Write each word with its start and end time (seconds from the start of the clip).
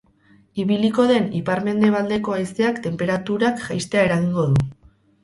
Ibiliko 0.61 1.03
den 1.11 1.27
ipar-mendebaldeko 1.39 2.33
haizeak 2.37 2.79
tenperaturak 2.87 3.61
jaistea 3.67 4.07
eragingo 4.09 4.49
du. 4.49 4.67